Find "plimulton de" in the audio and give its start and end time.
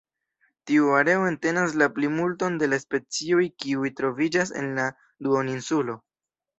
1.99-2.71